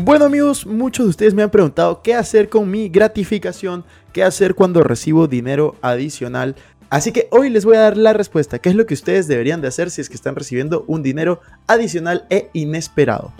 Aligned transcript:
Bueno 0.00 0.26
amigos, 0.26 0.64
muchos 0.64 1.06
de 1.06 1.10
ustedes 1.10 1.34
me 1.34 1.42
han 1.42 1.50
preguntado 1.50 2.02
qué 2.02 2.14
hacer 2.14 2.48
con 2.48 2.70
mi 2.70 2.88
gratificación, 2.88 3.84
qué 4.12 4.22
hacer 4.22 4.54
cuando 4.54 4.84
recibo 4.84 5.26
dinero 5.26 5.74
adicional. 5.82 6.54
Así 6.88 7.10
que 7.10 7.26
hoy 7.32 7.50
les 7.50 7.64
voy 7.64 7.78
a 7.78 7.80
dar 7.80 7.96
la 7.96 8.12
respuesta, 8.12 8.60
qué 8.60 8.68
es 8.68 8.76
lo 8.76 8.86
que 8.86 8.94
ustedes 8.94 9.26
deberían 9.26 9.60
de 9.60 9.66
hacer 9.66 9.90
si 9.90 10.00
es 10.00 10.08
que 10.08 10.14
están 10.14 10.36
recibiendo 10.36 10.84
un 10.86 11.02
dinero 11.02 11.40
adicional 11.66 12.26
e 12.30 12.48
inesperado. 12.52 13.32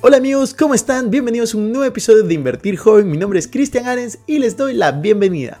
Hola 0.00 0.16
amigos, 0.16 0.54
¿cómo 0.54 0.74
están? 0.74 1.10
Bienvenidos 1.10 1.54
a 1.54 1.58
un 1.58 1.72
nuevo 1.72 1.84
episodio 1.84 2.22
de 2.22 2.34
Invertir 2.34 2.76
Joven. 2.76 3.10
Mi 3.10 3.18
nombre 3.18 3.38
es 3.38 3.46
Cristian 3.46 3.86
Arens 3.86 4.18
y 4.26 4.40
les 4.40 4.56
doy 4.56 4.72
la 4.72 4.92
bienvenida. 4.92 5.60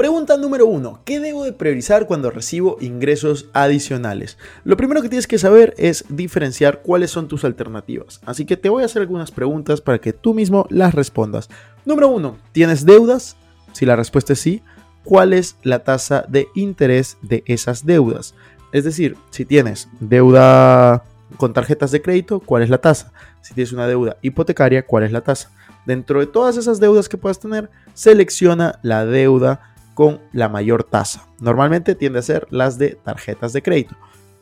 Pregunta 0.00 0.38
número 0.38 0.64
uno, 0.64 1.02
¿qué 1.04 1.20
debo 1.20 1.44
de 1.44 1.52
priorizar 1.52 2.06
cuando 2.06 2.30
recibo 2.30 2.78
ingresos 2.80 3.50
adicionales? 3.52 4.38
Lo 4.64 4.78
primero 4.78 5.02
que 5.02 5.10
tienes 5.10 5.26
que 5.26 5.36
saber 5.36 5.74
es 5.76 6.06
diferenciar 6.08 6.80
cuáles 6.80 7.10
son 7.10 7.28
tus 7.28 7.44
alternativas. 7.44 8.18
Así 8.24 8.46
que 8.46 8.56
te 8.56 8.70
voy 8.70 8.82
a 8.82 8.86
hacer 8.86 9.02
algunas 9.02 9.30
preguntas 9.30 9.82
para 9.82 9.98
que 9.98 10.14
tú 10.14 10.32
mismo 10.32 10.66
las 10.70 10.94
respondas. 10.94 11.50
Número 11.84 12.08
uno, 12.08 12.38
¿tienes 12.52 12.86
deudas? 12.86 13.36
Si 13.72 13.84
la 13.84 13.94
respuesta 13.94 14.32
es 14.32 14.40
sí, 14.40 14.62
¿cuál 15.04 15.34
es 15.34 15.58
la 15.64 15.84
tasa 15.84 16.24
de 16.26 16.48
interés 16.54 17.18
de 17.20 17.42
esas 17.44 17.84
deudas? 17.84 18.34
Es 18.72 18.84
decir, 18.84 19.18
si 19.28 19.44
tienes 19.44 19.90
deuda 20.00 21.04
con 21.36 21.52
tarjetas 21.52 21.90
de 21.90 22.00
crédito, 22.00 22.40
¿cuál 22.40 22.62
es 22.62 22.70
la 22.70 22.80
tasa? 22.80 23.12
Si 23.42 23.52
tienes 23.52 23.74
una 23.74 23.86
deuda 23.86 24.16
hipotecaria, 24.22 24.86
¿cuál 24.86 25.04
es 25.04 25.12
la 25.12 25.20
tasa? 25.20 25.50
Dentro 25.84 26.20
de 26.20 26.26
todas 26.26 26.56
esas 26.56 26.80
deudas 26.80 27.10
que 27.10 27.18
puedas 27.18 27.38
tener, 27.38 27.68
selecciona 27.92 28.78
la 28.82 29.04
deuda 29.04 29.66
con 29.94 30.20
la 30.32 30.48
mayor 30.48 30.84
tasa. 30.84 31.26
Normalmente 31.40 31.94
tiende 31.94 32.20
a 32.20 32.22
ser 32.22 32.46
las 32.50 32.78
de 32.78 32.90
tarjetas 32.90 33.52
de 33.52 33.62
crédito. 33.62 33.96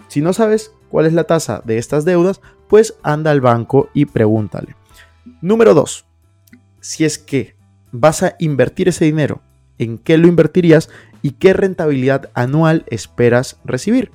Si 0.09 0.21
no 0.21 0.33
sabes 0.33 0.73
cuál 0.89 1.07
es 1.07 1.13
la 1.13 1.25
tasa 1.25 1.63
de 1.65 1.79
estas 1.79 2.05
deudas, 2.05 2.41
pues 2.69 2.97
anda 3.03 3.31
al 3.31 3.41
banco 3.41 3.89
y 3.95 4.07
pregúntale. 4.07 4.77
Número 5.41 5.75
2. 5.75 6.05
Si 6.81 7.05
es 7.05 7.19
que 7.19 7.57
vas 7.93 8.23
a 8.23 8.37
invertir 8.39 8.89
ese 8.89 9.05
dinero, 9.05 9.41
¿en 9.79 9.99
qué 9.99 10.19
lo 10.19 10.29
invertirías 10.29 10.91
y 11.23 11.33
qué 11.33 11.53
rentabilidad 11.53 12.31
anual 12.35 12.85
esperas 12.89 13.61
recibir? 13.65 14.11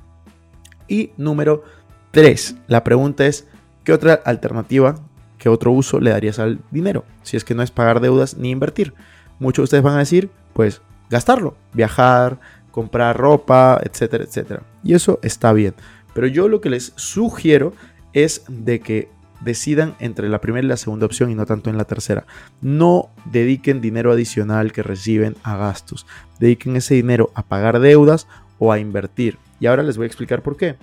Y 0.88 1.12
número 1.16 1.64
3. 2.10 2.56
La 2.66 2.84
pregunta 2.84 3.26
es, 3.26 3.46
¿qué 3.84 3.92
otra 3.92 4.14
alternativa, 4.14 4.96
qué 5.38 5.48
otro 5.48 5.72
uso 5.72 6.00
le 6.00 6.10
darías 6.10 6.38
al 6.38 6.60
dinero? 6.70 7.04
Si 7.22 7.36
es 7.36 7.44
que 7.44 7.54
no 7.54 7.62
es 7.62 7.70
pagar 7.70 8.00
deudas 8.00 8.36
ni 8.36 8.50
invertir. 8.50 8.94
Muchos 9.38 9.62
de 9.62 9.64
ustedes 9.64 9.84
van 9.84 9.96
a 9.96 10.00
decir, 10.00 10.30
pues 10.52 10.82
gastarlo, 11.10 11.56
viajar, 11.72 12.40
comprar 12.70 13.16
ropa, 13.16 13.80
etcétera, 13.82 14.24
etcétera. 14.24 14.62
Y 14.82 14.94
eso 14.94 15.18
está 15.22 15.52
bien. 15.52 15.74
Pero 16.14 16.26
yo 16.26 16.48
lo 16.48 16.60
que 16.60 16.70
les 16.70 16.92
sugiero 16.96 17.72
es 18.12 18.42
de 18.48 18.80
que 18.80 19.08
decidan 19.40 19.94
entre 19.98 20.28
la 20.28 20.40
primera 20.40 20.64
y 20.64 20.68
la 20.68 20.76
segunda 20.76 21.06
opción 21.06 21.30
y 21.30 21.34
no 21.34 21.46
tanto 21.46 21.70
en 21.70 21.76
la 21.76 21.84
tercera. 21.84 22.26
No 22.60 23.10
dediquen 23.26 23.80
dinero 23.80 24.12
adicional 24.12 24.72
que 24.72 24.82
reciben 24.82 25.36
a 25.42 25.56
gastos. 25.56 26.06
Dediquen 26.38 26.76
ese 26.76 26.94
dinero 26.94 27.30
a 27.34 27.42
pagar 27.42 27.80
deudas 27.80 28.26
o 28.58 28.72
a 28.72 28.78
invertir. 28.78 29.38
Y 29.60 29.66
ahora 29.66 29.82
les 29.82 29.96
voy 29.96 30.04
a 30.04 30.06
explicar 30.08 30.42
por 30.42 30.56
qué. 30.56 30.76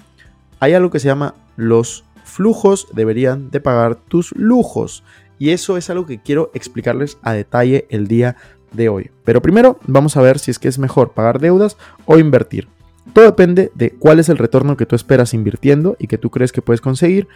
Hay 0.59 0.73
algo 0.73 0.91
que 0.91 0.99
se 0.99 1.07
llama 1.07 1.33
los 1.55 2.05
flujos 2.23 2.87
deberían 2.93 3.49
de 3.51 3.59
pagar 3.59 3.95
tus 3.95 4.31
lujos. 4.35 5.03
Y 5.39 5.49
eso 5.49 5.75
es 5.77 5.89
algo 5.89 6.05
que 6.05 6.21
quiero 6.21 6.51
explicarles 6.53 7.17
a 7.23 7.33
detalle 7.33 7.87
el 7.89 8.07
día 8.07 8.37
de 8.71 8.89
hoy. 8.89 9.11
Pero 9.23 9.41
primero 9.41 9.79
vamos 9.87 10.17
a 10.17 10.21
ver 10.21 10.39
si 10.39 10.51
es 10.51 10.59
que 10.59 10.67
es 10.67 10.79
mejor 10.79 11.11
pagar 11.11 11.39
deudas 11.39 11.77
o 12.05 12.17
invertir. 12.17 12.67
Todo 13.13 13.25
depende 13.25 13.71
de 13.75 13.91
cuál 13.91 14.19
es 14.19 14.29
el 14.29 14.37
retorno 14.37 14.77
que 14.77 14.85
tú 14.85 14.95
esperas 14.95 15.33
invirtiendo 15.33 15.95
y 15.99 16.07
que 16.07 16.17
tú 16.17 16.29
crees 16.29 16.51
que 16.51 16.61
puedes 16.61 16.81
conseguir 16.81 17.27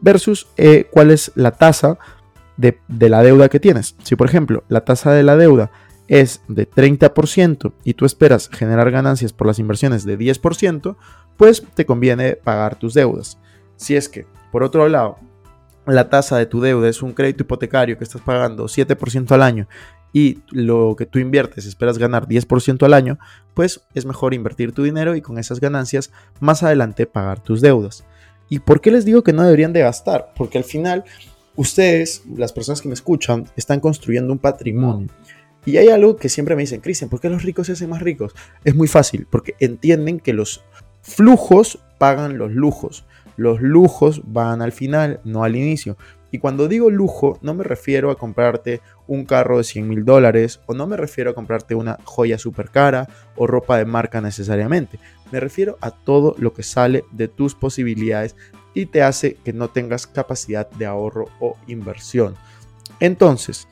versus 0.00 0.48
eh, 0.56 0.88
cuál 0.90 1.10
es 1.10 1.32
la 1.34 1.52
tasa 1.52 1.98
de, 2.56 2.78
de, 2.88 3.08
la 3.08 3.22
deuda 3.22 3.48
que 3.48 3.60
tienes. 3.60 3.96
Si 4.02 4.16
por 4.16 4.28
ejemplo 4.28 4.64
la 4.68 4.84
tasa 4.84 5.12
de 5.12 5.22
la 5.22 5.36
deuda 5.36 5.70
es 6.08 6.42
de 6.48 6.68
30% 6.68 7.72
y 7.84 7.94
tú 7.94 8.04
esperas 8.04 8.48
generar 8.48 8.90
ganancias 8.90 9.32
por 9.32 9.46
las 9.46 9.58
inversiones 9.58 10.04
de 10.04 10.18
10%, 10.18 10.96
pues 11.36 11.62
te 11.74 11.86
conviene 11.86 12.34
pagar 12.34 12.76
tus 12.76 12.94
deudas. 12.94 13.38
Si 13.76 13.94
es 13.94 14.08
que, 14.08 14.26
por 14.50 14.64
otro 14.64 14.88
lado, 14.88 15.18
la 15.86 16.10
tasa 16.10 16.36
de 16.36 16.46
tu 16.46 16.60
deuda 16.60 16.88
es 16.88 17.00
un 17.02 17.12
crédito 17.12 17.44
hipotecario 17.44 17.96
que 17.96 18.04
estás 18.04 18.20
pagando 18.20 18.64
7% 18.64 19.30
al 19.30 19.42
año 19.42 19.68
y 20.12 20.38
lo 20.50 20.96
que 20.96 21.06
tú 21.06 21.18
inviertes 21.18 21.66
esperas 21.66 21.98
ganar 21.98 22.26
10% 22.26 22.82
al 22.84 22.94
año, 22.94 23.18
pues 23.54 23.82
es 23.94 24.06
mejor 24.06 24.34
invertir 24.34 24.72
tu 24.72 24.82
dinero 24.82 25.14
y 25.14 25.20
con 25.20 25.38
esas 25.38 25.60
ganancias 25.60 26.10
más 26.40 26.62
adelante 26.62 27.06
pagar 27.06 27.42
tus 27.42 27.60
deudas. 27.60 28.04
¿Y 28.48 28.58
por 28.58 28.80
qué 28.80 28.90
les 28.90 29.04
digo 29.04 29.22
que 29.22 29.32
no 29.32 29.44
deberían 29.44 29.72
de 29.72 29.80
gastar? 29.80 30.32
Porque 30.36 30.58
al 30.58 30.64
final 30.64 31.04
ustedes, 31.54 32.22
las 32.36 32.52
personas 32.52 32.80
que 32.80 32.88
me 32.88 32.94
escuchan, 32.94 33.46
están 33.56 33.80
construyendo 33.80 34.32
un 34.32 34.38
patrimonio. 34.38 35.08
Y 35.66 35.76
hay 35.76 35.88
algo 35.88 36.16
que 36.16 36.28
siempre 36.28 36.56
me 36.56 36.62
dicen, 36.62 36.80
Cristian, 36.80 37.10
¿por 37.10 37.20
qué 37.20 37.28
los 37.28 37.42
ricos 37.42 37.66
se 37.66 37.74
hacen 37.74 37.90
más 37.90 38.02
ricos? 38.02 38.34
Es 38.64 38.74
muy 38.74 38.88
fácil, 38.88 39.26
porque 39.30 39.54
entienden 39.60 40.18
que 40.18 40.32
los 40.32 40.64
flujos 41.02 41.80
pagan 41.98 42.38
los 42.38 42.50
lujos. 42.50 43.04
Los 43.36 43.60
lujos 43.60 44.22
van 44.24 44.62
al 44.62 44.72
final, 44.72 45.20
no 45.24 45.44
al 45.44 45.56
inicio. 45.56 45.96
Y 46.30 46.38
cuando 46.38 46.68
digo 46.68 46.90
lujo, 46.90 47.38
no 47.42 47.54
me 47.54 47.64
refiero 47.64 48.10
a 48.10 48.16
comprarte 48.16 48.80
un 49.06 49.24
carro 49.24 49.58
de 49.58 49.64
100 49.64 49.88
mil 49.88 50.04
dólares 50.04 50.60
o 50.66 50.74
no 50.74 50.86
me 50.86 50.96
refiero 50.96 51.30
a 51.30 51.34
comprarte 51.34 51.74
una 51.74 51.98
joya 52.04 52.38
súper 52.38 52.70
cara 52.70 53.08
o 53.36 53.46
ropa 53.46 53.78
de 53.78 53.84
marca 53.84 54.20
necesariamente. 54.20 55.00
Me 55.32 55.40
refiero 55.40 55.76
a 55.80 55.90
todo 55.90 56.34
lo 56.38 56.52
que 56.52 56.62
sale 56.62 57.04
de 57.10 57.28
tus 57.28 57.54
posibilidades 57.54 58.36
y 58.74 58.86
te 58.86 59.02
hace 59.02 59.34
que 59.34 59.52
no 59.52 59.68
tengas 59.68 60.06
capacidad 60.06 60.70
de 60.70 60.86
ahorro 60.86 61.26
o 61.40 61.56
inversión. 61.66 62.36
Entonces, 63.00 63.66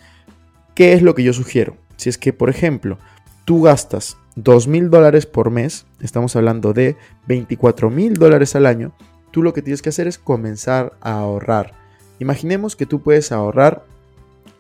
¿qué 0.74 0.94
es 0.94 1.02
lo 1.02 1.14
que 1.14 1.22
yo 1.22 1.32
sugiero? 1.32 1.76
Si 1.96 2.08
es 2.08 2.18
que, 2.18 2.32
por 2.32 2.50
ejemplo, 2.50 2.98
tú 3.44 3.62
gastas 3.62 4.16
2 4.34 4.66
mil 4.66 4.90
dólares 4.90 5.26
por 5.26 5.50
mes, 5.50 5.86
estamos 6.00 6.34
hablando 6.36 6.72
de 6.72 6.96
24 7.26 7.90
mil 7.90 8.14
dólares 8.14 8.56
al 8.56 8.66
año, 8.66 8.92
tú 9.30 9.42
lo 9.42 9.52
que 9.52 9.62
tienes 9.62 9.82
que 9.82 9.88
hacer 9.90 10.06
es 10.08 10.18
comenzar 10.18 10.94
a 11.00 11.18
ahorrar 11.18 11.74
Imaginemos 12.18 12.76
que 12.76 12.86
tú 12.86 13.02
puedes 13.02 13.32
ahorrar 13.32 13.84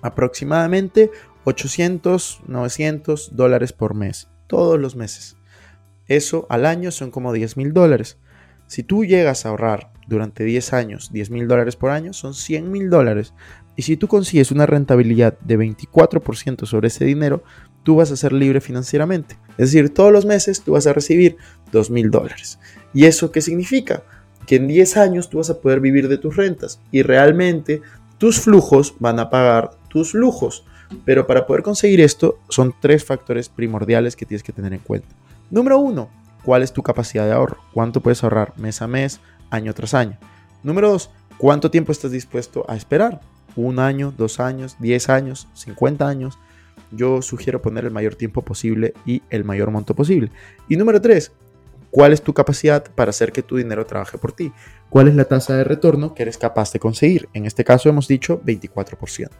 aproximadamente 0.02 1.10
800, 1.44 2.42
900 2.46 3.36
dólares 3.36 3.72
por 3.72 3.94
mes, 3.94 4.28
todos 4.46 4.78
los 4.78 4.96
meses. 4.96 5.36
Eso 6.06 6.46
al 6.48 6.66
año 6.66 6.90
son 6.90 7.10
como 7.10 7.32
10 7.32 7.56
mil 7.56 7.72
dólares. 7.72 8.18
Si 8.66 8.82
tú 8.82 9.04
llegas 9.04 9.44
a 9.44 9.50
ahorrar 9.50 9.92
durante 10.06 10.44
10 10.44 10.72
años 10.72 11.10
10 11.12 11.30
mil 11.30 11.48
dólares 11.48 11.76
por 11.76 11.90
año, 11.90 12.12
son 12.12 12.34
100 12.34 12.70
mil 12.70 12.90
dólares. 12.90 13.34
Y 13.76 13.82
si 13.82 13.96
tú 13.96 14.08
consigues 14.08 14.50
una 14.50 14.66
rentabilidad 14.66 15.38
de 15.40 15.58
24% 15.58 16.66
sobre 16.66 16.88
ese 16.88 17.04
dinero, 17.04 17.42
tú 17.82 17.96
vas 17.96 18.10
a 18.10 18.16
ser 18.16 18.32
libre 18.32 18.60
financieramente. 18.60 19.38
Es 19.56 19.72
decir, 19.72 19.94
todos 19.94 20.12
los 20.12 20.26
meses 20.26 20.62
tú 20.62 20.72
vas 20.72 20.86
a 20.86 20.92
recibir 20.92 21.36
2 21.72 21.90
mil 21.90 22.10
dólares. 22.10 22.58
¿Y 22.92 23.04
eso 23.06 23.30
qué 23.30 23.40
significa? 23.40 24.02
Que 24.48 24.56
en 24.56 24.66
10 24.66 24.96
años 24.96 25.28
tú 25.28 25.36
vas 25.36 25.50
a 25.50 25.60
poder 25.60 25.78
vivir 25.78 26.08
de 26.08 26.16
tus 26.16 26.34
rentas 26.34 26.80
y 26.90 27.02
realmente 27.02 27.82
tus 28.16 28.40
flujos 28.40 28.94
van 28.98 29.20
a 29.20 29.28
pagar 29.28 29.72
tus 29.90 30.14
lujos. 30.14 30.64
Pero 31.04 31.26
para 31.26 31.46
poder 31.46 31.62
conseguir 31.62 32.00
esto 32.00 32.38
son 32.48 32.74
tres 32.80 33.04
factores 33.04 33.50
primordiales 33.50 34.16
que 34.16 34.24
tienes 34.24 34.42
que 34.42 34.54
tener 34.54 34.72
en 34.72 34.78
cuenta. 34.78 35.08
Número 35.50 35.78
uno, 35.78 36.08
¿cuál 36.44 36.62
es 36.62 36.72
tu 36.72 36.82
capacidad 36.82 37.26
de 37.26 37.32
ahorro? 37.32 37.58
¿Cuánto 37.74 38.00
puedes 38.00 38.24
ahorrar 38.24 38.54
mes 38.56 38.80
a 38.80 38.86
mes, 38.86 39.20
año 39.50 39.74
tras 39.74 39.92
año? 39.92 40.16
Número 40.62 40.92
dos, 40.92 41.10
¿cuánto 41.36 41.70
tiempo 41.70 41.92
estás 41.92 42.10
dispuesto 42.10 42.64
a 42.68 42.74
esperar? 42.74 43.20
¿Un 43.54 43.78
año, 43.78 44.14
dos 44.16 44.40
años, 44.40 44.76
diez 44.78 45.10
años, 45.10 45.46
cincuenta 45.52 46.08
años? 46.08 46.38
Yo 46.90 47.20
sugiero 47.20 47.60
poner 47.60 47.84
el 47.84 47.90
mayor 47.90 48.14
tiempo 48.14 48.40
posible 48.40 48.94
y 49.04 49.20
el 49.28 49.44
mayor 49.44 49.70
monto 49.70 49.94
posible. 49.94 50.30
Y 50.70 50.76
número 50.76 51.02
tres, 51.02 51.32
¿Cuál 51.90 52.12
es 52.12 52.22
tu 52.22 52.34
capacidad 52.34 52.84
para 52.94 53.10
hacer 53.10 53.32
que 53.32 53.42
tu 53.42 53.56
dinero 53.56 53.86
trabaje 53.86 54.18
por 54.18 54.32
ti? 54.32 54.52
¿Cuál 54.90 55.08
es 55.08 55.14
la 55.14 55.24
tasa 55.24 55.56
de 55.56 55.64
retorno 55.64 56.14
que 56.14 56.22
eres 56.22 56.36
capaz 56.36 56.72
de 56.72 56.78
conseguir? 56.78 57.28
En 57.32 57.46
este 57.46 57.64
caso 57.64 57.88
hemos 57.88 58.08
dicho 58.08 58.42
24%. 58.44 59.30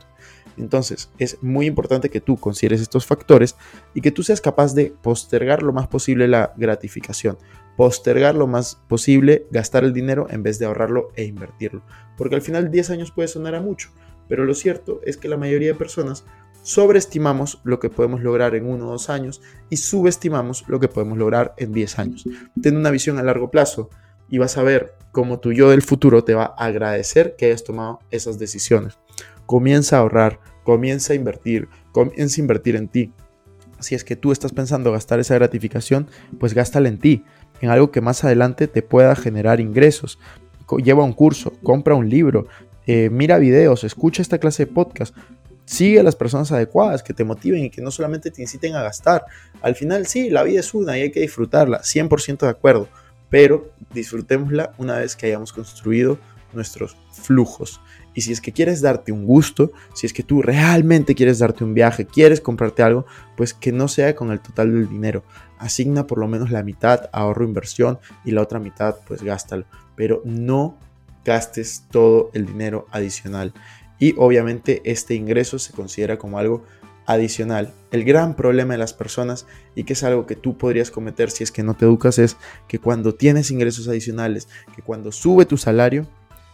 Entonces, 0.57 1.11
es 1.19 1.43
muy 1.43 1.67
importante 1.67 2.11
que 2.11 2.21
tú 2.21 2.37
consideres 2.37 2.81
estos 2.81 3.07
factores 3.07 3.55
y 3.95 4.01
que 4.01 4.11
tú 4.11 4.23
seas 4.23 4.41
capaz 4.41 4.75
de 4.75 4.93
postergar 5.03 5.63
lo 5.63 5.73
más 5.73 5.87
posible 5.87 6.29
la 6.29 6.53
gratificación. 6.57 7.39
postergar 7.77 8.35
lo 8.35 8.49
más 8.49 8.83
posible, 8.89 9.47
gastar 9.53 9.85
el 9.85 9.93
dinero 9.93 10.27
en 10.31 10.43
vez 10.43 10.59
de 10.59 10.67
ahorrarlo 10.67 11.13
e 11.15 11.23
invertirlo. 11.23 11.85
Porque 12.17 12.35
al 12.35 12.43
final 12.43 12.73
10 12.73 12.91
años 12.91 13.13
puede 13.13 13.29
sonar 13.29 13.55
a 13.55 13.61
mucho, 13.61 13.91
pero 14.29 14.45
lo 14.45 14.55
cierto 14.55 15.01
es 15.05 15.17
que 15.17 15.29
la 15.29 15.37
mayoría 15.37 15.69
de 15.69 15.79
personas 15.79 16.25
sobreestimamos 16.63 17.61
lo 17.65 17.79
que 17.79 17.91
podemos 17.91 18.23
lograr 18.23 18.55
en 18.55 18.67
uno 18.67 18.89
o 18.89 18.91
dos 18.91 19.11
años 19.11 19.41
y 19.71 19.77
subestimamos 19.77 20.65
lo 20.69 20.81
que 20.81 20.89
podemos 20.89 21.19
lograr 21.19 21.55
en 21.57 21.73
10 21.73 21.99
años. 21.99 22.25
Ten 22.61 22.77
una 22.77 22.91
visión 22.91 23.19
a 23.19 23.23
largo 23.23 23.51
plazo 23.51 23.91
y 24.29 24.39
vas 24.39 24.57
a 24.59 24.63
ver 24.63 24.95
cómo 25.13 25.41
tu 25.41 25.53
yo 25.53 25.71
del 25.71 25.83
futuro 25.83 26.25
te 26.25 26.35
va 26.35 26.55
a 26.57 26.67
agradecer 26.67 27.37
que 27.37 27.47
hayas 27.47 27.65
tomado 27.65 28.01
esas 28.11 28.39
decisiones. 28.39 28.99
Comienza 29.47 29.97
a 29.97 30.01
ahorrar, 30.01 30.41
comienza 30.65 31.13
a 31.13 31.17
invertir, 31.17 31.69
comienza 31.93 32.41
a 32.41 32.43
invertir 32.43 32.77
en 32.77 32.89
ti. 32.89 33.13
Si 33.81 33.95
es 33.95 34.05
que 34.05 34.17
tú 34.17 34.33
estás 34.33 34.53
pensando 34.53 34.93
gastar 34.93 35.21
esa 35.21 35.35
gratificación, 35.35 36.09
pues 36.39 36.53
gástala 36.53 36.89
en 36.89 36.99
ti, 36.99 37.25
en 37.61 37.71
algo 37.71 37.91
que 37.91 38.01
más 38.01 38.25
adelante 38.25 38.69
te 38.69 38.83
pueda 38.83 39.15
generar 39.17 39.61
ingresos. 39.61 40.19
Lleva 40.85 41.05
un 41.05 41.15
curso, 41.15 41.53
compra 41.63 41.95
un 41.95 42.11
libro, 42.11 42.47
eh, 42.87 43.09
mira 43.11 43.39
videos, 43.39 43.85
escucha 43.85 44.23
esta 44.23 44.39
clase 44.39 44.67
de 44.67 44.73
podcast, 44.73 45.15
sigue 45.69 46.01
a 46.01 46.03
las 46.03 46.17
personas 46.17 46.51
adecuadas 46.51 47.03
que 47.03 47.13
te 47.13 47.25
motiven 47.25 47.65
y 47.65 47.71
que 47.71 47.83
no 47.83 47.91
solamente 47.91 48.31
te 48.31 48.41
inciten 48.41 48.75
a 48.75 48.83
gastar. 48.83 49.27
Al 49.61 49.75
final 49.75 50.07
sí, 50.07 50.31
la 50.31 50.43
vida 50.43 50.61
es 50.61 50.73
una 50.73 50.97
y 50.97 51.03
hay 51.03 51.11
que 51.11 51.21
disfrutarla, 51.21 51.83
100% 51.83 52.39
de 52.39 52.49
acuerdo, 52.49 52.89
pero 53.29 53.71
disfrutémosla 53.93 54.73
una 54.79 54.99
vez 54.99 55.15
que 55.15 55.27
hayamos 55.27 55.53
construido 55.53 56.19
nuestros 56.55 56.97
flujos. 57.13 57.83
Y 58.15 58.23
si 58.23 58.33
es 58.33 58.41
que 58.41 58.53
quieres 58.53 58.81
darte 58.81 59.13
un 59.13 59.27
gusto, 59.27 59.71
si 59.95 60.07
es 60.07 60.15
que 60.15 60.23
tú 60.23 60.41
realmente 60.41 61.15
quieres 61.15 61.39
darte 61.39 61.65
un 61.65 61.75
viaje, 61.75 62.07
quieres 62.07 62.41
comprarte 62.41 62.83
algo, 62.83 63.05
pues 63.37 63.53
que 63.53 63.71
no 63.71 63.89
sea 63.89 64.17
con 64.17 64.33
el 64.33 64.41
total 64.41 64.73
del 64.73 64.89
dinero. 64.89 65.23
Asigna 65.59 66.07
por 66.07 66.19
lo 66.19 66.29
menos 66.29 66.51
la 66.51 66.63
mitad 66.63 67.11
ahorro 67.13 67.45
inversión 67.45 67.99
y 68.25 68.31
la 68.31 68.41
otra 68.41 68.59
mitad 68.59 68.97
pues 69.07 69.23
gástalo. 69.23 69.67
Pero 69.95 70.23
no 70.25 70.79
gastes 71.27 71.85
todo 71.91 72.31
el 72.33 72.47
dinero 72.47 72.87
adicional. 72.91 73.53
Y 73.99 74.15
obviamente 74.17 74.81
este 74.85 75.15
ingreso 75.15 75.59
se 75.59 75.73
considera 75.73 76.19
como 76.19 76.39
algo 76.39 76.65
adicional. 77.09 77.73
El 77.91 78.05
gran 78.05 78.37
problema 78.37 78.75
de 78.75 78.79
las 78.79 78.93
personas 78.93 79.47
y 79.75 79.85
que 79.85 79.95
es 79.95 80.05
algo 80.05 80.27
que 80.27 80.37
tú 80.37 80.59
podrías 80.59 80.91
cometer 80.91 81.31
si 81.31 81.43
es 81.43 81.51
que 81.51 81.63
no 81.63 81.75
te 81.75 81.87
educas 81.87 82.19
es 82.19 82.37
que 82.69 82.79
cuando 82.79 83.15
tienes 83.15 83.51
ingresos 83.51 83.89
adicionales, 83.89 84.47
que 84.77 84.83
cuando 84.83 85.11
sube 85.11 85.47
tu 85.47 85.57
salario, 85.57 86.07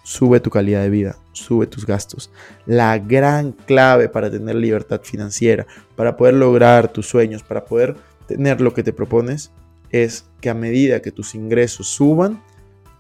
sube 0.05 0.39
tu 0.39 0.51
calidad 0.51 0.83
de 0.83 0.91
vida, 0.91 1.17
sube 1.33 1.67
tus 1.67 1.85
gastos. 1.85 2.31
La 2.67 2.99
gran 2.99 3.51
clave 3.51 4.09
para 4.09 4.31
tener 4.31 4.55
libertad 4.55 5.01
financiera, 5.03 5.67
para 5.97 6.17
poder 6.17 6.35
lograr 6.35 6.93
tus 6.93 7.09
sueños, 7.09 7.43
para 7.43 7.65
poder 7.65 7.97
tener 8.29 8.61
lo 8.61 8.73
que 8.73 8.85
te 8.85 8.93
propones, 8.93 9.51
es 9.91 10.27
que 10.41 10.51
a 10.51 10.55
medida 10.55 11.03
que 11.03 11.11
tus 11.11 11.35
ingresos 11.35 11.89
suban, 11.89 12.41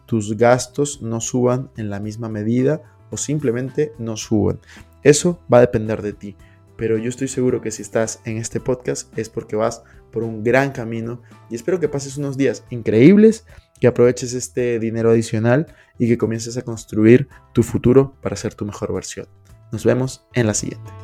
tus 0.06 0.37
gastos 0.37 1.02
no 1.02 1.20
suban 1.20 1.70
en 1.76 1.88
la 1.88 2.00
misma 2.00 2.29
medida 2.29 2.82
o 3.15 3.17
simplemente 3.17 3.93
no 3.99 4.17
suban. 4.17 4.59
Eso 5.05 5.41
va 5.53 5.59
a 5.59 5.61
depender 5.61 6.03
de 6.03 6.13
ti. 6.13 6.37
Pero 6.77 6.99
yo 6.99 7.09
estoy 7.09 7.29
seguro 7.29 7.61
que 7.61 7.71
si 7.71 7.83
estás 7.83 8.21
en 8.25 8.39
este 8.39 8.59
podcast 8.59 9.17
es 9.17 9.29
porque 9.29 9.55
vas 9.55 9.85
por 10.11 10.25
un 10.25 10.43
gran 10.43 10.73
camino 10.73 11.23
y 11.49 11.55
espero 11.55 11.79
que 11.79 11.89
pases 11.89 12.17
unos 12.17 12.37
días 12.37 12.65
increíbles, 12.71 13.47
que 13.81 13.87
aproveches 13.87 14.35
este 14.35 14.81
dinero 14.81 15.11
adicional 15.11 15.67
y 15.97 16.09
que 16.09 16.19
comiences 16.19 16.57
a 16.57 16.63
construir 16.63 17.29
tu 17.53 17.63
futuro 17.63 18.17
para 18.21 18.35
ser 18.35 18.55
tu 18.55 18.65
mejor 18.65 18.93
versión. 18.93 19.29
Nos 19.71 19.85
vemos 19.85 20.27
en 20.35 20.49
la 20.49 20.55
siguiente. 20.55 21.04